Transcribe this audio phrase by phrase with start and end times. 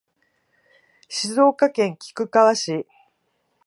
[1.09, 2.87] 静岡県菊川市